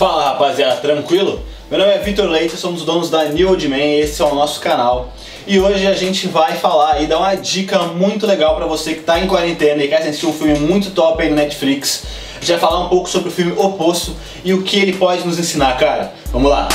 Fala 0.00 0.30
rapaziada, 0.30 0.76
tranquilo? 0.76 1.42
Meu 1.70 1.78
nome 1.78 1.92
é 1.92 1.98
Vitor 1.98 2.26
Leite, 2.26 2.56
somos 2.56 2.86
donos 2.86 3.10
da 3.10 3.24
New 3.26 3.50
Old 3.50 3.68
Man 3.68 3.76
e 3.76 4.00
esse 4.00 4.22
é 4.22 4.24
o 4.24 4.34
nosso 4.34 4.58
canal. 4.58 5.12
E 5.46 5.60
hoje 5.60 5.86
a 5.86 5.92
gente 5.92 6.26
vai 6.26 6.54
falar 6.54 7.02
e 7.02 7.06
dar 7.06 7.18
uma 7.18 7.34
dica 7.34 7.80
muito 7.80 8.26
legal 8.26 8.56
pra 8.56 8.64
você 8.64 8.94
que 8.94 9.02
tá 9.02 9.20
em 9.20 9.26
quarentena 9.26 9.84
e 9.84 9.88
quer 9.88 9.98
assistir 9.98 10.24
um 10.24 10.32
filme 10.32 10.58
muito 10.58 10.92
top 10.92 11.22
aí 11.22 11.28
no 11.28 11.36
Netflix. 11.36 12.04
Gente 12.40 12.52
vai 12.52 12.58
falar 12.58 12.80
um 12.80 12.88
pouco 12.88 13.10
sobre 13.10 13.28
o 13.28 13.30
filme 13.30 13.52
O 13.58 13.72
Poço 13.72 14.16
e 14.42 14.54
o 14.54 14.62
que 14.62 14.80
ele 14.80 14.94
pode 14.94 15.26
nos 15.26 15.38
ensinar, 15.38 15.76
cara. 15.76 16.14
Vamos 16.32 16.50
lá! 16.50 16.66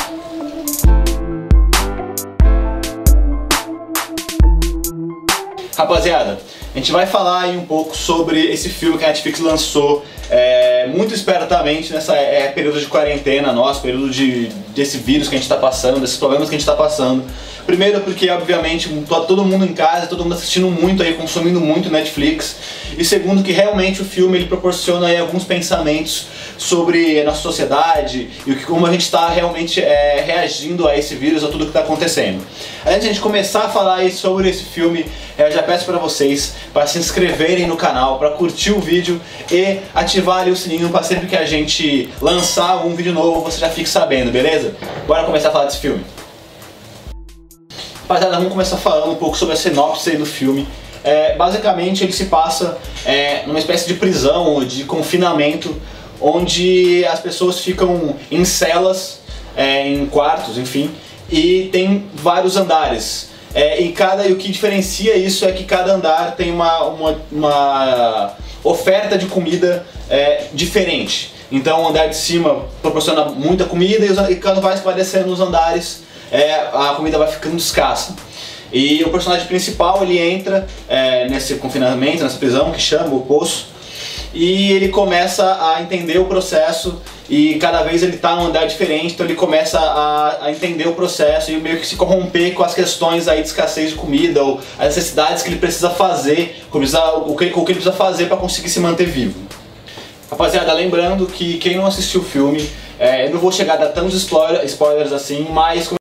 Rapaziada, 5.76 6.38
a 6.76 6.78
gente 6.78 6.92
vai 6.92 7.08
falar 7.08 7.42
aí 7.42 7.58
um 7.58 7.66
pouco 7.66 7.98
sobre 7.98 8.52
esse 8.52 8.70
filme 8.70 9.00
que 9.00 9.04
a 9.04 9.08
Netflix 9.08 9.40
lançou 9.40 10.06
é, 10.30 10.75
muito 10.96 11.14
espertamente 11.14 11.92
nessa 11.92 12.16
é, 12.16 12.48
período 12.48 12.80
de 12.80 12.86
quarentena 12.86 13.52
nosso, 13.52 13.82
período 13.82 14.10
de, 14.10 14.48
desse 14.74 14.98
vírus 14.98 15.28
que 15.28 15.36
a 15.36 15.38
gente 15.38 15.46
está 15.46 15.58
passando, 15.58 16.00
desses 16.00 16.18
problemas 16.18 16.48
que 16.48 16.56
a 16.56 16.58
gente 16.58 16.68
está 16.68 16.76
passando. 16.76 17.24
Primeiro 17.66 18.00
porque, 18.02 18.30
obviamente, 18.30 18.90
tá 19.10 19.22
todo 19.22 19.44
mundo 19.44 19.66
em 19.66 19.74
casa, 19.74 20.06
todo 20.06 20.24
mundo 20.24 20.36
assistindo 20.36 20.70
muito 20.70 21.02
aí, 21.02 21.16
consumindo 21.16 21.60
muito 21.60 21.90
Netflix. 21.90 22.58
E 22.96 23.04
segundo 23.04 23.42
que 23.42 23.52
realmente 23.52 24.04
o 24.04 24.06
filme 24.06 24.38
ele 24.38 24.46
proporciona 24.46 25.08
aí 25.08 25.18
alguns 25.18 25.44
pensamentos 25.44 26.28
sobre 26.58 27.20
a 27.20 27.24
nossa 27.24 27.42
sociedade 27.42 28.30
e 28.46 28.56
como 28.56 28.86
a 28.86 28.92
gente 28.92 29.02
está 29.02 29.30
realmente 29.30 29.82
é, 29.82 30.24
reagindo 30.26 30.88
a 30.88 30.96
esse 30.96 31.16
vírus, 31.16 31.44
a 31.44 31.48
tudo 31.48 31.66
que 31.66 31.72
está 31.72 31.80
acontecendo. 31.80 32.40
Antes 32.86 33.02
de 33.02 33.06
a 33.06 33.10
gente 33.10 33.22
começar 33.22 33.64
a 33.64 33.70
falar 33.70 33.96
aí 33.96 34.12
sobre 34.12 34.48
esse 34.48 34.64
filme, 34.64 35.04
eu 35.38 35.52
já 35.52 35.62
peço 35.62 35.86
para 35.86 35.98
vocês 35.98 36.54
para 36.74 36.88
se 36.88 36.98
inscreverem 36.98 37.68
no 37.68 37.76
canal, 37.76 38.18
para 38.18 38.32
curtir 38.32 38.72
o 38.72 38.80
vídeo 38.80 39.20
e 39.52 39.80
ativar 39.94 40.40
ali 40.40 40.52
o 40.52 40.56
sininho 40.56 40.90
para 40.90 41.04
sempre 41.04 41.28
que 41.28 41.36
a 41.36 41.46
gente 41.46 42.10
lançar 42.22 42.86
um 42.86 42.96
vídeo 42.96 43.14
novo 43.14 43.42
você 43.42 43.60
já 43.60 43.70
fique 43.70 43.90
sabendo, 43.90 44.32
beleza? 44.32 44.76
Bora 45.06 45.24
começar 45.26 45.50
a 45.50 45.52
falar 45.52 45.66
desse 45.66 45.80
filme. 45.80 46.04
Rapaziada, 48.02 48.36
vamos 48.38 48.52
começar 48.52 48.78
falando 48.78 49.12
um 49.12 49.16
pouco 49.16 49.36
sobre 49.36 49.56
a 49.56 49.58
sinopse 49.58 50.16
do 50.16 50.26
filme. 50.26 50.68
É, 51.04 51.36
basicamente 51.36 52.04
ele 52.04 52.14
se 52.14 52.26
passa 52.26 52.78
é, 53.06 53.44
numa 53.46 53.60
espécie 53.60 53.88
de 53.88 53.96
prisão 53.96 54.46
ou 54.46 54.64
de 54.64 54.86
confinamento 54.86 55.76
onde 56.22 57.06
as 57.06 57.20
pessoas 57.20 57.60
ficam 57.60 58.16
em 58.32 58.46
celas, 58.46 59.20
é, 59.56 59.88
em 59.88 60.06
quartos, 60.06 60.58
enfim, 60.58 60.92
e 61.30 61.70
tem 61.72 62.06
vários 62.14 62.56
andares. 62.58 63.30
É, 63.56 63.82
e, 63.82 63.94
cada, 63.94 64.28
e 64.28 64.34
o 64.34 64.36
que 64.36 64.52
diferencia 64.52 65.16
isso 65.16 65.46
é 65.46 65.52
que 65.54 65.64
cada 65.64 65.94
andar 65.94 66.36
tem 66.36 66.52
uma, 66.52 66.84
uma, 66.84 67.18
uma 67.32 68.34
oferta 68.62 69.18
de 69.18 69.28
comida 69.28 69.86
é, 70.10 70.48
diferente. 70.54 71.34
Então 71.50 71.84
o 71.84 71.88
andar 71.88 72.08
de 72.08 72.18
cima 72.18 72.66
proporciona 72.82 73.26
muita 73.26 73.64
comida 73.64 74.06
e, 74.06 74.12
os, 74.12 74.30
e 74.30 74.36
quando 74.36 74.60
vai 74.60 74.94
descendo 74.94 75.28
nos 75.28 75.40
andares 75.40 76.04
é, 76.30 76.54
a 76.74 76.94
comida 76.98 77.18
vai 77.18 77.30
ficando 77.30 77.56
escassa. 77.56 78.14
E 78.74 79.02
o 79.06 79.10
personagem 79.10 79.48
principal 79.48 80.04
ele 80.04 80.20
entra 80.20 80.68
é, 80.90 81.30
nesse 81.30 81.56
confinamento, 81.56 82.24
nessa 82.24 82.38
prisão 82.38 82.72
que 82.72 82.82
chama 82.82 83.16
o 83.16 83.22
poço, 83.22 83.68
e 84.36 84.74
ele 84.74 84.90
começa 84.90 85.58
a 85.62 85.82
entender 85.82 86.20
o 86.20 86.26
processo 86.26 87.02
e 87.30 87.56
cada 87.56 87.82
vez 87.84 88.04
ele 88.04 88.18
está 88.18 88.36
num 88.36 88.48
andar 88.48 88.66
diferente, 88.66 89.14
então 89.14 89.26
ele 89.26 89.34
começa 89.34 89.80
a, 89.80 90.46
a, 90.46 90.52
entender 90.52 90.88
o 90.88 90.94
processo 90.94 91.52
e 91.52 91.58
meio 91.58 91.80
que 91.80 91.88
se 91.88 91.96
corromper 91.96 92.54
com 92.54 92.62
as 92.62 92.74
questões 92.74 93.30
aí 93.30 93.42
de 93.42 93.48
escassez 93.48 93.92
de 93.92 93.96
comida 93.96 94.44
ou 94.44 94.60
as 94.78 94.88
necessidades 94.96 95.42
que 95.42 95.50
ele 95.50 95.58
precisa 95.58 95.90
fazer, 95.90 96.64
o 96.70 97.36
que, 97.36 97.46
o 97.46 97.66
que 97.66 97.72
ele 97.72 97.80
precisa 97.80 97.94
fazer 97.94 98.26
para 98.26 98.36
conseguir 98.36 98.70
se 98.70 98.80
manter 98.82 99.06
vivo. 99.06 99.40
Rapaziada, 100.30 100.74
lembrando 100.74 101.26
que 101.28 101.58
quem 101.58 101.78
não 101.78 101.86
assistiu 101.86 102.20
o 102.20 102.26
filme, 102.26 102.70
é, 103.00 103.28
eu 103.28 103.32
não 103.32 103.40
vou 103.40 103.54
chegar 103.54 103.76
a 103.76 103.78
dar 103.78 103.88
tantos 103.88 104.16
spoiler, 104.16 104.66
spoilers 104.66 105.14
assim, 105.14 105.48
mas 105.50 105.94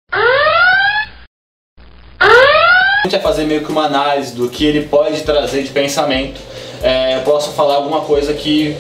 a 2.19 3.03
gente 3.05 3.13
vai 3.13 3.21
fazer 3.21 3.45
meio 3.45 3.65
que 3.65 3.71
uma 3.71 3.85
análise 3.85 4.35
do 4.35 4.49
que 4.49 4.67
ele 4.67 4.89
pode 4.89 5.23
trazer 5.23 5.63
de 5.63 5.71
pensamento. 5.71 6.41
É, 6.85 7.17
eu 7.17 7.23
posso 7.23 7.53
falar 7.53 7.77
alguma 7.77 8.03
coisa 8.03 8.35
que 8.35 8.77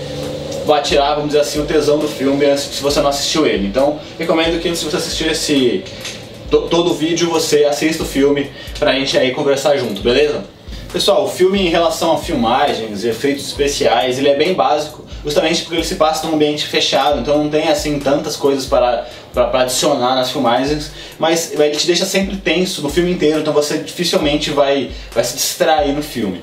vai 0.66 0.82
tirar, 0.82 1.14
vamos 1.14 1.28
dizer 1.28 1.40
assim, 1.40 1.58
o 1.58 1.64
tesão 1.64 1.98
do 1.98 2.06
filme 2.06 2.56
se 2.58 2.82
você 2.82 3.00
não 3.00 3.08
assistiu 3.08 3.46
ele. 3.46 3.66
Então, 3.66 3.98
recomendo 4.18 4.60
que 4.60 4.76
se 4.76 4.84
você 4.84 4.96
assistir 4.96 5.30
esse 5.30 5.82
todo 6.50 6.90
o 6.90 6.94
vídeo, 6.94 7.30
você 7.30 7.64
assista 7.64 8.02
o 8.02 8.06
filme 8.06 8.50
pra 8.78 8.92
gente 8.92 9.16
aí 9.16 9.32
conversar 9.32 9.78
junto, 9.78 10.02
beleza? 10.02 10.44
Pessoal, 10.92 11.24
o 11.24 11.28
filme 11.28 11.66
em 11.66 11.70
relação 11.70 12.12
a 12.12 12.18
filmagens 12.18 13.04
e 13.04 13.08
efeitos 13.08 13.46
especiais, 13.46 14.18
ele 14.18 14.28
é 14.28 14.36
bem 14.36 14.52
básico, 14.52 15.03
justamente 15.24 15.62
porque 15.62 15.76
ele 15.76 15.84
se 15.84 15.94
passa 15.96 16.26
num 16.26 16.34
ambiente 16.34 16.66
fechado, 16.66 17.18
então 17.18 17.38
não 17.38 17.50
tem 17.50 17.68
assim 17.68 17.98
tantas 17.98 18.36
coisas 18.36 18.66
para, 18.66 19.06
para, 19.32 19.46
para 19.46 19.60
adicionar 19.62 20.14
nas 20.14 20.30
filmagens, 20.30 20.90
mas 21.18 21.52
ele 21.52 21.76
te 21.76 21.86
deixa 21.86 22.04
sempre 22.04 22.36
tenso 22.36 22.82
no 22.82 22.90
filme 22.90 23.10
inteiro, 23.10 23.40
então 23.40 23.52
você 23.52 23.78
dificilmente 23.78 24.50
vai, 24.50 24.90
vai 25.12 25.24
se 25.24 25.34
distrair 25.34 25.92
no 25.92 26.02
filme. 26.02 26.42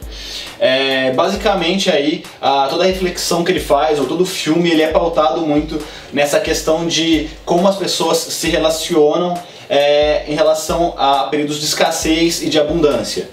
É, 0.60 1.12
basicamente 1.14 1.90
aí 1.90 2.24
a, 2.40 2.68
toda 2.70 2.84
a 2.84 2.88
reflexão 2.88 3.44
que 3.44 3.52
ele 3.52 3.60
faz 3.60 4.00
ou 4.00 4.06
todo 4.06 4.22
o 4.22 4.26
filme 4.26 4.70
ele 4.70 4.84
é 4.84 4.88
pautado 4.88 5.42
muito 5.42 5.82
nessa 6.14 6.40
questão 6.40 6.86
de 6.86 7.30
como 7.44 7.68
as 7.68 7.78
pessoas 7.78 8.18
se 8.18 8.48
relacionam 8.48 9.34
é, 9.68 10.26
em 10.28 10.36
relação 10.36 10.94
a 10.98 11.24
períodos 11.24 11.60
de 11.60 11.66
escassez 11.66 12.44
e 12.44 12.50
de 12.50 12.60
abundância. 12.60 13.30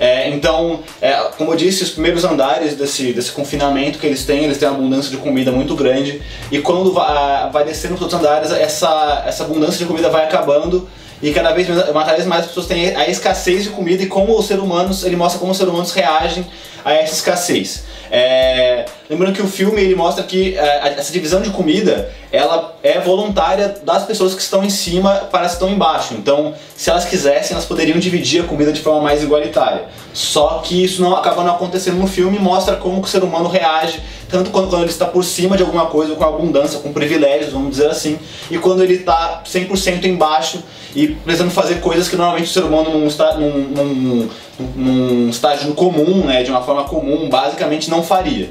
É, 0.00 0.30
então, 0.30 0.80
é, 1.02 1.12
como 1.36 1.52
eu 1.52 1.56
disse, 1.56 1.82
os 1.82 1.90
primeiros 1.90 2.24
andares 2.24 2.74
desse, 2.74 3.12
desse 3.12 3.30
confinamento 3.32 3.98
que 3.98 4.06
eles 4.06 4.24
têm, 4.24 4.44
eles 4.44 4.56
têm 4.56 4.66
uma 4.66 4.78
abundância 4.78 5.10
de 5.10 5.18
comida 5.18 5.52
muito 5.52 5.74
grande. 5.74 6.22
E 6.50 6.58
quando 6.58 6.90
vai, 6.90 7.50
vai 7.50 7.64
descendo 7.64 7.96
os 7.96 8.00
outros 8.00 8.18
andares, 8.18 8.50
essa, 8.50 9.24
essa 9.26 9.44
abundância 9.44 9.76
de 9.76 9.84
comida 9.84 10.08
vai 10.08 10.24
acabando. 10.24 10.88
E 11.22 11.32
cada 11.32 11.52
vez 11.52 11.68
mais, 11.68 11.84
cada 11.84 12.14
vez 12.14 12.26
mais 12.26 12.40
as 12.44 12.46
pessoas 12.46 12.66
têm 12.66 12.96
a 12.96 13.10
escassez 13.10 13.64
de 13.64 13.70
comida. 13.70 14.02
E 14.02 14.06
como 14.06 14.38
os 14.38 14.46
seres 14.46 14.62
humanos, 14.62 15.04
ele 15.04 15.16
mostra 15.16 15.38
como 15.38 15.52
os 15.52 15.58
seres 15.58 15.70
humanos 15.70 15.92
reagem 15.92 16.46
a 16.82 16.94
essa 16.94 17.12
escassez. 17.12 17.84
É, 18.10 18.86
lembrando 19.08 19.34
que 19.34 19.42
o 19.42 19.46
filme 19.46 19.82
ele 19.82 19.94
mostra 19.94 20.24
que 20.24 20.56
é, 20.58 20.94
essa 20.96 21.12
divisão 21.12 21.40
de 21.42 21.50
comida 21.50 22.10
ela 22.32 22.74
é 23.00 23.04
voluntária 23.04 23.74
das 23.82 24.04
pessoas 24.04 24.34
que 24.34 24.42
estão 24.42 24.62
em 24.62 24.70
cima 24.70 25.28
para 25.30 25.40
as 25.40 25.52
que 25.52 25.52
estão 25.54 25.68
embaixo. 25.68 26.14
Então, 26.14 26.54
se 26.76 26.90
elas 26.90 27.04
quisessem, 27.04 27.54
elas 27.54 27.64
poderiam 27.64 27.98
dividir 27.98 28.42
a 28.42 28.46
comida 28.46 28.72
de 28.72 28.80
forma 28.80 29.00
mais 29.00 29.22
igualitária. 29.22 29.86
Só 30.12 30.60
que 30.64 30.84
isso 30.84 31.02
não 31.02 31.16
acaba 31.16 31.42
não 31.42 31.54
acontecendo 31.54 31.98
no 31.98 32.06
filme 32.06 32.38
mostra 32.38 32.76
como 32.76 33.00
o 33.00 33.06
ser 33.06 33.22
humano 33.22 33.48
reage, 33.48 34.00
tanto 34.28 34.50
quando, 34.50 34.68
quando 34.68 34.82
ele 34.82 34.90
está 34.90 35.06
por 35.06 35.24
cima 35.24 35.56
de 35.56 35.62
alguma 35.62 35.86
coisa, 35.86 36.14
com 36.14 36.24
abundância, 36.24 36.78
com 36.78 36.92
privilégios, 36.92 37.52
vamos 37.52 37.70
dizer 37.70 37.88
assim, 37.88 38.18
e 38.50 38.58
quando 38.58 38.82
ele 38.82 38.94
está 38.94 39.42
100% 39.44 40.04
embaixo 40.04 40.62
e 40.94 41.08
precisando 41.08 41.50
fazer 41.50 41.80
coisas 41.80 42.08
que 42.08 42.16
normalmente 42.16 42.48
o 42.48 42.52
ser 42.52 42.64
humano 42.64 42.90
num, 42.90 43.08
num, 43.08 43.68
num, 43.74 44.28
num 44.76 45.28
estágio 45.28 45.72
comum, 45.74 46.24
né, 46.24 46.42
de 46.42 46.50
uma 46.50 46.62
forma 46.62 46.84
comum, 46.84 47.28
basicamente 47.28 47.90
não 47.90 48.02
faria. 48.02 48.50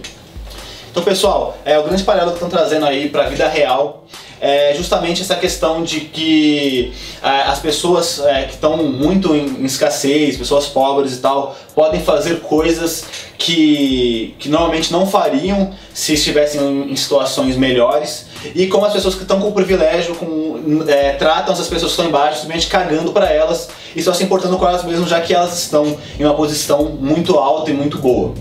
Então, 0.92 1.04
pessoal, 1.04 1.58
é 1.64 1.78
o 1.78 1.84
grande 1.84 2.04
paralelo 2.04 2.32
que 2.32 2.44
estão 2.44 2.50
trazendo 2.50 2.86
aí 2.86 3.10
para 3.10 3.26
a 3.26 3.30
vida 3.30 3.48
real 3.48 4.06
é 4.42 4.74
justamente 4.74 5.22
essa 5.22 5.36
questão 5.36 5.84
de 5.84 6.02
que 6.02 6.94
é, 7.22 7.42
as 7.42 7.60
pessoas 7.60 8.20
é, 8.20 8.44
que 8.44 8.54
estão 8.54 8.78
muito 8.78 9.36
em, 9.36 9.46
em, 9.46 9.66
escassez, 9.66 10.38
pessoas 10.38 10.68
pobres 10.68 11.14
e 11.14 11.18
tal, 11.18 11.58
podem 11.76 12.02
fazer 12.02 12.40
coisas 12.40 13.04
que, 13.38 14.36
que 14.40 14.48
normalmente 14.50 14.92
não 14.92 15.06
fariam 15.06 15.74
se 15.94 16.14
estivessem 16.14 16.62
em, 16.62 16.92
em 16.92 16.96
situações 16.96 17.58
melhores 17.58 18.28
e 18.56 18.68
como 18.68 18.86
as 18.86 18.94
pessoas 18.94 19.16
que 19.16 19.24
estão 19.24 19.42
com 19.42 19.52
privilégio 19.52 20.16
com, 20.16 20.86
é, 20.88 21.12
tratam 21.14 21.54
essas 21.54 21.68
pessoas 21.68 21.92
que 21.92 22.02
estão 22.02 22.06
embaixo 22.06 22.42
simplesmente 22.42 22.68
cagando 22.68 23.12
para 23.12 23.30
elas 23.32 23.70
e 23.96 24.02
só 24.02 24.14
se 24.14 24.24
importando 24.24 24.58
com 24.58 24.68
elas 24.68 24.84
mesmas 24.84 25.10
já 25.10 25.20
que 25.20 25.34
elas 25.34 25.58
estão 25.58 25.98
em 26.18 26.24
uma 26.24 26.34
posição 26.34 26.86
muito 26.86 27.38
alta 27.38 27.72
e 27.72 27.74
muito 27.74 27.98
boa. 27.98 28.34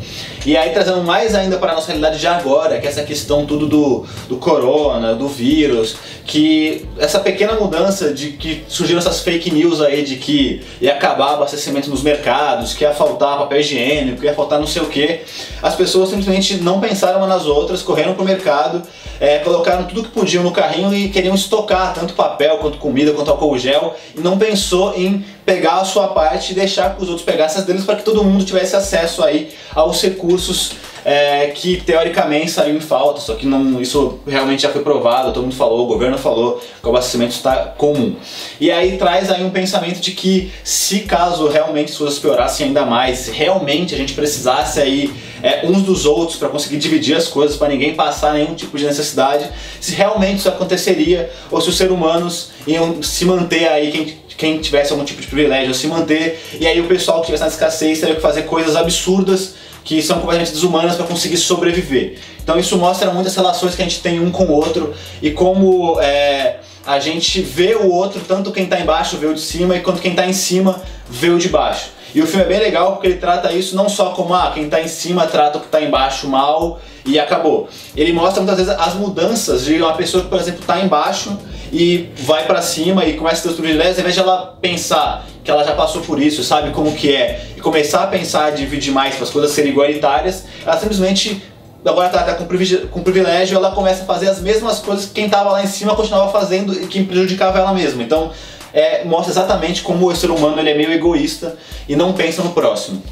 E 0.46 0.56
aí 0.56 0.70
trazendo 0.70 1.02
mais 1.02 1.34
ainda 1.34 1.58
para 1.58 1.72
a 1.72 1.74
nossa 1.74 1.88
realidade 1.88 2.16
de 2.16 2.22
agora, 2.38 2.78
que 2.78 2.86
é 2.86 2.90
essa 2.90 3.02
questão 3.02 3.44
tudo 3.46 3.66
do, 3.66 4.06
do 4.28 4.36
corona, 4.36 5.14
do 5.14 5.28
vírus, 5.28 5.96
que 6.24 6.86
essa 6.98 7.18
pequena 7.18 7.54
mudança 7.54 8.12
de 8.12 8.32
que 8.32 8.64
surgiram 8.68 8.98
essas 8.98 9.20
fake 9.20 9.50
news 9.50 9.80
aí 9.80 10.02
de 10.02 10.16
que 10.16 10.62
ia 10.80 10.92
acabar 10.92 11.34
abastecimento 11.34 11.88
nos 11.88 12.02
mercados, 12.02 12.74
que 12.74 12.84
ia 12.84 12.92
faltar 12.92 13.38
papel 13.38 13.60
higiênico, 13.60 14.20
que 14.20 14.26
ia 14.26 14.34
faltar 14.34 14.58
não 14.58 14.66
sei 14.66 14.82
o 14.82 14.86
que, 14.86 15.20
as 15.62 15.74
pessoas 15.74 16.10
simplesmente 16.10 16.56
não 16.58 16.80
pensaram 16.80 17.18
umas 17.18 17.28
nas 17.28 17.46
outras, 17.46 17.82
correram 17.82 18.14
pro 18.14 18.24
mercado, 18.24 18.82
é, 19.20 19.38
colocaram 19.38 19.84
tudo 19.84 20.04
que 20.04 20.10
podiam 20.10 20.44
no 20.44 20.52
carrinho 20.52 20.94
e 20.94 21.08
queriam 21.08 21.34
estocar 21.34 21.94
tanto 21.94 22.14
papel 22.14 22.58
quanto 22.58 22.78
comida 22.78 23.12
quanto 23.12 23.30
álcool 23.30 23.58
gel 23.58 23.94
e 24.16 24.20
não 24.20 24.38
pensou 24.38 24.94
em 24.94 25.24
pegar 25.48 25.80
a 25.80 25.84
sua 25.86 26.08
parte 26.08 26.52
e 26.52 26.54
deixar 26.54 26.94
que 26.94 27.02
os 27.02 27.08
outros 27.08 27.24
pegassem 27.24 27.60
as 27.60 27.66
deles 27.66 27.82
para 27.82 27.96
que 27.96 28.02
todo 28.02 28.22
mundo 28.22 28.44
tivesse 28.44 28.76
acesso 28.76 29.24
aí 29.24 29.48
aos 29.74 30.02
recursos 30.02 30.72
é, 31.02 31.46
que 31.54 31.80
teoricamente 31.80 32.50
saiu 32.50 32.76
em 32.76 32.80
falta, 32.80 33.18
só 33.18 33.34
que 33.34 33.46
não, 33.46 33.80
isso 33.80 34.18
realmente 34.26 34.64
já 34.64 34.68
foi 34.68 34.82
provado, 34.82 35.32
todo 35.32 35.44
mundo 35.44 35.54
falou, 35.54 35.84
o 35.84 35.86
governo 35.86 36.18
falou 36.18 36.60
que 36.60 36.86
o 36.86 36.90
abastecimento 36.90 37.30
está 37.30 37.56
comum. 37.78 38.14
E 38.60 38.70
aí 38.70 38.98
traz 38.98 39.30
aí 39.30 39.42
um 39.42 39.48
pensamento 39.48 40.00
de 40.00 40.12
que 40.12 40.52
se 40.62 41.00
caso 41.00 41.48
realmente 41.48 41.92
as 41.92 41.96
coisas 41.96 42.18
piorassem 42.18 42.66
ainda 42.66 42.84
mais, 42.84 43.28
realmente 43.28 43.94
a 43.94 43.96
gente 43.96 44.12
precisasse 44.12 44.80
aí 44.82 45.10
é, 45.42 45.66
uns 45.66 45.80
dos 45.80 46.04
outros 46.04 46.36
para 46.36 46.50
conseguir 46.50 46.76
dividir 46.76 47.16
as 47.16 47.26
coisas, 47.26 47.56
para 47.56 47.68
ninguém 47.68 47.94
passar 47.94 48.34
nenhum 48.34 48.54
tipo 48.54 48.76
de 48.76 48.84
necessidade, 48.84 49.48
se 49.80 49.94
realmente 49.94 50.40
isso 50.40 50.48
aconteceria 50.50 51.30
ou 51.50 51.58
se 51.58 51.70
os 51.70 51.76
seres 51.78 51.92
humanos 51.94 52.50
iam 52.66 53.02
se 53.02 53.24
manter 53.24 53.66
aí, 53.66 53.90
quem, 53.90 54.18
quem 54.38 54.58
tivesse 54.58 54.92
algum 54.92 55.04
tipo 55.04 55.20
de 55.20 55.26
privilégio, 55.26 55.74
se 55.74 55.88
manter, 55.88 56.40
e 56.58 56.66
aí 56.66 56.80
o 56.80 56.86
pessoal 56.86 57.20
que 57.20 57.26
tivesse 57.26 57.42
na 57.42 57.48
escassez 57.48 57.98
teria 57.98 58.14
que 58.14 58.22
fazer 58.22 58.42
coisas 58.42 58.76
absurdas 58.76 59.56
que 59.84 60.00
são 60.00 60.20
completamente 60.20 60.52
desumanas 60.52 60.94
para 60.94 61.06
conseguir 61.06 61.36
sobreviver. 61.36 62.18
Então 62.40 62.58
isso 62.58 62.78
mostra 62.78 63.10
muitas 63.10 63.34
relações 63.34 63.74
que 63.74 63.82
a 63.82 63.84
gente 63.84 64.00
tem 64.00 64.20
um 64.20 64.30
com 64.30 64.44
o 64.44 64.52
outro 64.52 64.94
e 65.20 65.32
como 65.32 66.00
é, 66.00 66.58
a 66.88 66.98
gente 66.98 67.42
vê 67.42 67.74
o 67.74 67.90
outro, 67.90 68.22
tanto 68.26 68.50
quem 68.50 68.64
está 68.64 68.80
embaixo 68.80 69.18
vê 69.18 69.26
o 69.26 69.34
de 69.34 69.42
cima 69.42 69.76
e 69.76 69.80
quanto 69.80 70.00
quem 70.00 70.12
está 70.12 70.26
em 70.26 70.32
cima 70.32 70.80
vê 71.06 71.28
o 71.28 71.38
de 71.38 71.50
baixo. 71.50 71.90
E 72.14 72.22
o 72.22 72.26
filme 72.26 72.44
é 72.44 72.48
bem 72.48 72.58
legal 72.58 72.92
porque 72.92 73.08
ele 73.08 73.18
trata 73.18 73.52
isso 73.52 73.76
não 73.76 73.90
só 73.90 74.10
como 74.10 74.32
ah, 74.32 74.50
quem 74.54 74.64
está 74.64 74.80
em 74.80 74.88
cima 74.88 75.26
trata 75.26 75.58
o 75.58 75.60
que 75.60 75.66
está 75.66 75.82
embaixo 75.82 76.26
mal 76.26 76.80
e 77.04 77.18
acabou. 77.18 77.68
Ele 77.94 78.10
mostra 78.10 78.42
muitas 78.42 78.56
vezes 78.56 78.80
as 78.80 78.94
mudanças 78.94 79.66
de 79.66 79.74
uma 79.82 79.92
pessoa 79.92 80.24
que, 80.24 80.30
por 80.30 80.40
exemplo, 80.40 80.62
está 80.62 80.80
embaixo 80.80 81.38
e 81.70 82.08
vai 82.20 82.46
para 82.46 82.62
cima 82.62 83.04
e 83.04 83.18
começa 83.18 83.40
a 83.40 83.42
ter 83.42 83.48
os 83.50 83.56
privilégios, 83.56 83.96
ao 83.96 84.00
invés 84.00 84.14
de 84.14 84.20
ela 84.20 84.56
pensar 84.58 85.26
que 85.44 85.50
ela 85.50 85.64
já 85.64 85.74
passou 85.74 86.00
por 86.00 86.18
isso, 86.20 86.42
sabe 86.42 86.70
como 86.70 86.94
que 86.94 87.14
é, 87.14 87.48
e 87.54 87.60
começar 87.60 88.04
a 88.04 88.06
pensar 88.06 88.52
dividir 88.52 88.92
mais 88.92 89.14
para 89.14 89.24
as 89.24 89.30
coisas 89.30 89.50
serem 89.50 89.72
igualitárias, 89.72 90.44
ela 90.64 90.78
simplesmente 90.78 91.42
agora 91.84 92.08
tá, 92.08 92.22
tá 92.22 92.34
com, 92.34 92.44
privilégio, 92.44 92.88
com 92.88 93.02
privilégio, 93.02 93.56
ela 93.56 93.70
começa 93.70 94.02
a 94.02 94.06
fazer 94.06 94.28
as 94.28 94.40
mesmas 94.40 94.78
coisas 94.78 95.06
que 95.06 95.12
quem 95.12 95.26
estava 95.26 95.50
lá 95.50 95.62
em 95.62 95.66
cima 95.66 95.94
continuava 95.94 96.30
fazendo 96.30 96.72
e 96.72 96.86
que 96.86 97.04
prejudicava 97.04 97.58
ela 97.58 97.72
mesma. 97.72 98.02
Então, 98.02 98.30
é, 98.72 99.04
mostra 99.04 99.32
exatamente 99.32 99.82
como 99.82 100.06
o 100.06 100.14
ser 100.14 100.30
humano 100.30 100.58
ele 100.58 100.70
é 100.70 100.74
meio 100.74 100.92
egoísta 100.92 101.56
e 101.88 101.96
não 101.96 102.12
pensa 102.12 102.42
no 102.42 102.50
próximo. 102.50 103.02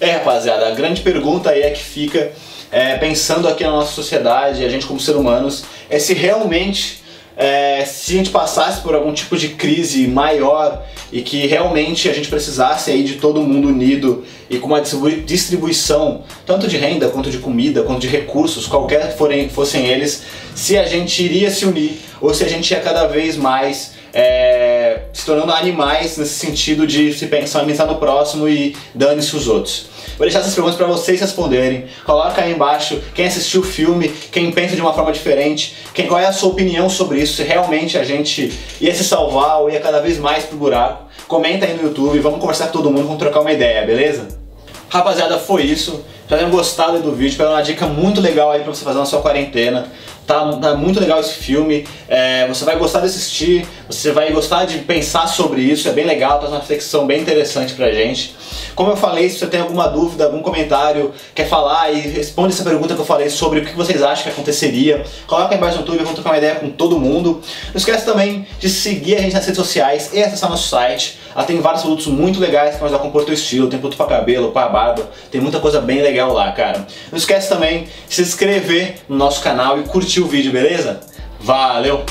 É, 0.00 0.12
rapaziada, 0.12 0.66
a 0.68 0.70
grande 0.72 1.02
pergunta 1.02 1.50
aí 1.50 1.62
é 1.62 1.70
que 1.70 1.82
fica 1.82 2.32
é, 2.70 2.96
pensando 2.96 3.46
aqui 3.46 3.62
na 3.62 3.70
nossa 3.70 3.92
sociedade, 3.92 4.64
a 4.64 4.68
gente 4.68 4.86
como 4.86 4.98
ser 4.98 5.14
humanos, 5.14 5.64
é 5.88 5.98
se 5.98 6.14
realmente 6.14 7.03
é, 7.36 7.84
se 7.84 8.14
a 8.14 8.16
gente 8.16 8.30
passasse 8.30 8.80
por 8.80 8.94
algum 8.94 9.12
tipo 9.12 9.36
de 9.36 9.50
crise 9.50 10.06
maior 10.06 10.84
e 11.12 11.22
que 11.22 11.46
realmente 11.46 12.08
a 12.08 12.12
gente 12.12 12.28
precisasse 12.28 12.90
aí 12.90 13.02
de 13.02 13.14
todo 13.14 13.40
mundo 13.40 13.68
unido 13.68 14.24
e 14.48 14.58
com 14.58 14.68
uma 14.68 14.80
distribuição 14.80 16.22
tanto 16.46 16.68
de 16.68 16.76
renda 16.76 17.08
quanto 17.08 17.30
de 17.30 17.38
comida, 17.38 17.82
quanto 17.82 18.00
de 18.00 18.08
recursos, 18.08 18.66
qualquer 18.66 19.16
forem, 19.16 19.48
fossem 19.48 19.86
eles, 19.86 20.22
se 20.54 20.76
a 20.78 20.84
gente 20.84 21.22
iria 21.22 21.50
se 21.50 21.64
unir 21.64 21.98
ou 22.20 22.32
se 22.32 22.44
a 22.44 22.48
gente 22.48 22.70
ia 22.70 22.80
cada 22.80 23.06
vez 23.06 23.36
mais 23.36 23.92
é, 24.14 25.00
se 25.12 25.26
tornando 25.26 25.52
animais 25.52 26.16
nesse 26.16 26.34
sentido 26.34 26.86
de 26.86 27.12
se 27.12 27.26
pensar, 27.26 27.66
pensar 27.66 27.86
no 27.86 27.96
próximo 27.96 28.48
e 28.48 28.76
dane-se 28.94 29.34
os 29.34 29.48
outros. 29.48 29.86
Vou 30.16 30.24
deixar 30.24 30.38
essas 30.38 30.54
perguntas 30.54 30.76
para 30.76 30.86
vocês 30.86 31.20
responderem. 31.20 31.86
Coloca 32.06 32.40
aí 32.40 32.52
embaixo 32.52 33.02
quem 33.12 33.26
assistiu 33.26 33.62
o 33.62 33.64
filme, 33.64 34.08
quem 34.30 34.52
pensa 34.52 34.76
de 34.76 34.80
uma 34.80 34.94
forma 34.94 35.10
diferente, 35.10 35.74
quem 35.92 36.06
qual 36.06 36.20
é 36.20 36.26
a 36.26 36.32
sua 36.32 36.50
opinião 36.50 36.88
sobre 36.88 37.20
isso, 37.20 37.34
se 37.34 37.42
realmente 37.42 37.98
a 37.98 38.04
gente 38.04 38.52
ia 38.80 38.94
se 38.94 39.02
salvar 39.02 39.60
ou 39.60 39.68
ia 39.68 39.80
cada 39.80 40.00
vez 40.00 40.18
mais 40.18 40.44
pro 40.44 40.56
buraco. 40.56 41.08
Comenta 41.26 41.66
aí 41.66 41.74
no 41.74 41.82
YouTube, 41.82 42.20
vamos 42.20 42.38
conversar 42.38 42.66
com 42.66 42.72
todo 42.72 42.90
mundo, 42.90 43.04
vamos 43.04 43.18
trocar 43.18 43.40
uma 43.40 43.52
ideia, 43.52 43.84
beleza? 43.84 44.28
Rapaziada, 44.88 45.38
foi 45.38 45.64
isso. 45.64 46.04
Já 46.28 46.36
tenham 46.38 46.50
gostado 46.50 47.00
do 47.00 47.12
vídeo, 47.12 47.36
pela 47.36 47.50
uma 47.50 47.62
dica 47.62 47.86
muito 47.86 48.20
legal 48.20 48.50
aí 48.50 48.60
pra 48.62 48.74
você 48.74 48.84
fazer 48.84 48.98
na 48.98 49.04
sua 49.04 49.20
quarentena. 49.20 49.88
Tá, 50.26 50.56
tá 50.56 50.74
muito 50.74 50.98
legal 50.98 51.20
esse 51.20 51.34
filme, 51.34 51.86
é, 52.08 52.48
você 52.48 52.64
vai 52.64 52.78
gostar 52.78 53.00
de 53.00 53.06
assistir, 53.06 53.68
você 53.86 54.10
vai 54.10 54.30
gostar 54.32 54.64
de 54.64 54.78
pensar 54.78 55.26
sobre 55.26 55.60
isso, 55.60 55.86
é 55.86 55.92
bem 55.92 56.06
legal, 56.06 56.40
tá 56.40 56.48
uma 56.48 56.60
reflexão 56.60 57.06
bem 57.06 57.20
interessante 57.20 57.74
pra 57.74 57.92
gente. 57.92 58.34
Como 58.74 58.90
eu 58.90 58.96
falei, 58.96 59.28
se 59.28 59.38
você 59.38 59.46
tem 59.46 59.60
alguma 59.60 59.86
dúvida, 59.86 60.24
algum 60.24 60.40
comentário, 60.40 61.12
quer 61.34 61.46
falar 61.46 61.90
e 61.92 62.00
responde 62.00 62.54
essa 62.54 62.64
pergunta 62.64 62.94
que 62.94 63.00
eu 63.00 63.04
falei 63.04 63.28
sobre 63.28 63.60
o 63.60 63.64
que 63.66 63.76
vocês 63.76 64.02
acham 64.02 64.24
que 64.24 64.30
aconteceria, 64.30 65.04
coloca 65.26 65.52
aí 65.52 65.58
embaixo 65.58 65.76
no 65.76 65.82
YouTube, 65.82 65.98
vamos 65.98 66.14
trocar 66.14 66.30
uma 66.30 66.38
ideia 66.38 66.54
com 66.54 66.70
todo 66.70 66.98
mundo. 66.98 67.42
Não 67.68 67.76
esquece 67.76 68.06
também 68.06 68.46
de 68.58 68.70
seguir 68.70 69.16
a 69.16 69.20
gente 69.20 69.34
nas 69.34 69.44
redes 69.44 69.58
sociais 69.58 70.10
e 70.14 70.22
acessar 70.22 70.48
nosso 70.48 70.68
site. 70.68 71.18
Lá 71.36 71.44
tem 71.44 71.60
vários 71.60 71.82
produtos 71.82 72.06
muito 72.06 72.40
legais 72.40 72.74
que 72.74 72.80
vão 72.80 72.88
ajudar 72.88 73.02
com 73.02 73.16
o 73.16 73.24
teu 73.24 73.34
estilo, 73.34 73.68
tem 73.68 73.78
produto 73.78 73.98
pra 73.98 74.06
cabelo, 74.06 74.52
pra 74.52 74.68
barba, 74.68 75.08
tem 75.30 75.40
muita 75.40 75.60
coisa 75.60 75.80
bem 75.80 76.00
legal 76.14 76.32
lá, 76.32 76.52
cara. 76.52 76.86
Não 77.10 77.18
esquece 77.18 77.48
também 77.48 77.88
de 78.08 78.14
se 78.14 78.22
inscrever 78.22 78.98
no 79.08 79.16
nosso 79.16 79.42
canal 79.42 79.80
e 79.80 79.82
curtir 79.82 80.20
o 80.20 80.26
vídeo, 80.26 80.52
beleza? 80.52 81.00
Valeu! 81.40 82.04